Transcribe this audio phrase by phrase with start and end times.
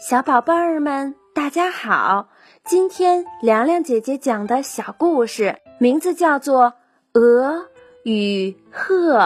[0.00, 2.30] 小宝贝儿们，大家好！
[2.64, 6.72] 今天凉凉姐姐讲的小故事名字叫做
[7.20, 7.66] 《鹅
[8.04, 9.18] 与鹤》。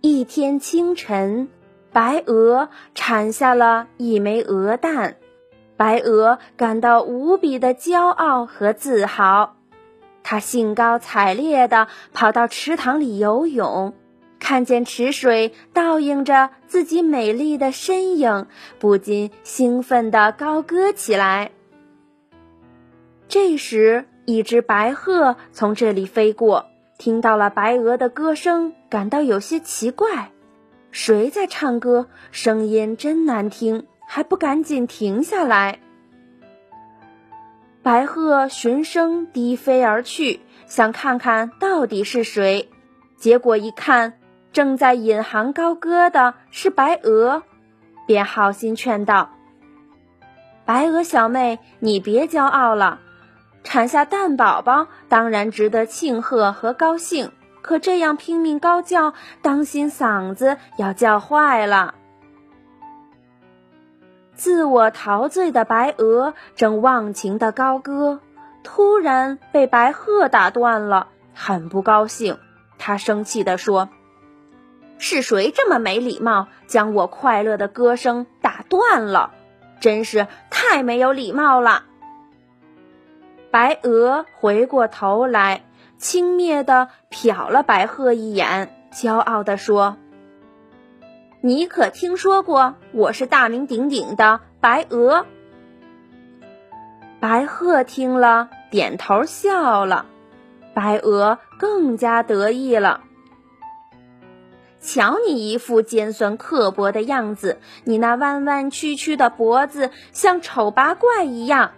[0.00, 1.48] 一天清晨，
[1.92, 5.18] 白鹅产下了一枚鹅蛋，
[5.76, 9.54] 白鹅感到无比的骄傲和自豪，
[10.24, 13.94] 它兴高采烈地跑到池塘里游泳。
[14.38, 18.46] 看见池水倒映着自己美丽的身影，
[18.78, 21.50] 不禁兴奋地高歌起来。
[23.28, 30.30] 这时，一只白鹤从这里飞过，听到了白鹅的歌声，感到有些奇怪：
[30.92, 32.06] 谁在唱歌？
[32.30, 35.80] 声音真难听，还不赶紧停下来！
[37.82, 42.68] 白鹤循声低飞而去，想看看到底是谁。
[43.16, 44.12] 结果一看。
[44.56, 47.42] 正在引吭高歌的是白鹅，
[48.06, 49.28] 便好心劝道
[50.64, 53.00] ：“白鹅小妹，你别骄傲了，
[53.64, 61.94] 产下蛋宝宝当然值得庆贺和高兴，可这样拼命高叫，当心嗓子要叫坏了。”
[64.32, 68.20] 自我陶醉的白鹅正忘情的高歌，
[68.64, 72.38] 突然被白鹤打断了，很不高兴，
[72.78, 73.90] 他生气地说。
[74.98, 79.32] 是谁这么没礼貌，将我快乐的歌声打断了？
[79.78, 81.84] 真是太没有礼貌了！
[83.50, 85.64] 白鹅回过头来，
[85.98, 89.96] 轻蔑地瞟了白鹤一眼，骄傲地说
[91.42, 95.26] ：“你可听说过我是大名鼎鼎的白鹅？”
[97.20, 100.06] 白鹤听了，点头笑了。
[100.74, 103.02] 白鹅更加得意了。
[104.86, 111.72] 瞧你一副尖酸刻薄的样子，你那弯弯曲曲的脖子像丑八怪一样，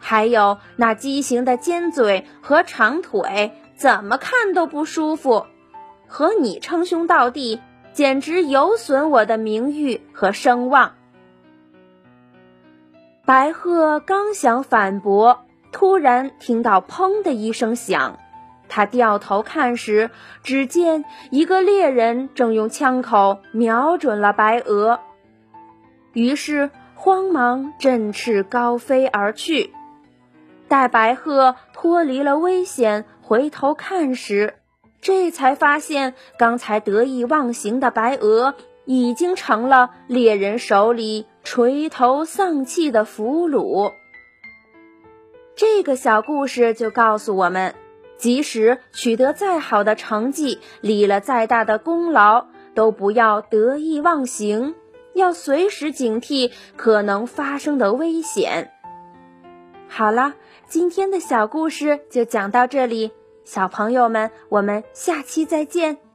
[0.00, 5.46] 还有那畸形的尖嘴和长腿，怎么看都不舒服。
[6.08, 7.60] 和你称兄道弟，
[7.92, 10.94] 简直有损我的名誉和声望。
[13.24, 18.18] 白鹤刚想反驳，突然听到“砰”的一声响。
[18.68, 20.10] 他掉头看时，
[20.42, 25.00] 只见一个猎人正用枪口瞄准了白鹅，
[26.12, 29.72] 于是慌忙振翅高飞而去。
[30.68, 34.56] 待白鹤脱离了危险，回头看时，
[35.00, 43.92] 这才发现刚才得意忘形的白鹅已经成了猎人手里垂头丧气的俘虏。
[45.56, 47.74] 这个小故事就告诉我们。
[48.18, 54.74] 即使取得再好的成绩，立了再大的功劳，都不要得意忘形，
[55.14, 58.72] 要随时警惕可能发生的危险。
[59.86, 60.34] 好了，
[60.68, 63.12] 今天的小故事就讲到这里，
[63.44, 66.07] 小朋友们，我们下期再见。